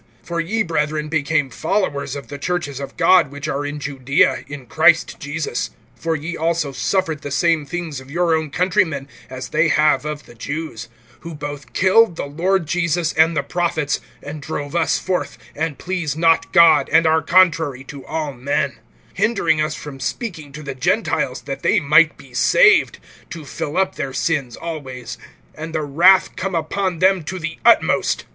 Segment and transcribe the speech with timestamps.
[0.25, 4.65] (14)For ye, brethren, became followers of the churches of God which are in Judaea in
[4.65, 9.67] Christ Jesus; for ye also suffered the same things of your own countrymen, as they
[9.67, 10.89] have of the Jews;
[11.23, 16.17] (15)who both killed the Lord Jesus and the prophets, and drove us forth, and please
[16.17, 18.77] not God, and are contrary to all men;
[19.19, 22.97] (16)hindering us from speaking to the Gentiles that they might be saved,
[23.29, 25.19] to fill up their sins always;
[25.53, 28.25] and the wrath came upon them to the utmost.